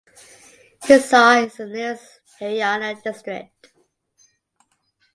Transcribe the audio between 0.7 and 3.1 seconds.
Hisar is the nearest Haryana